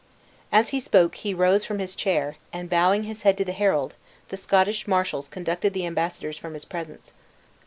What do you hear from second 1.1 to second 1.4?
he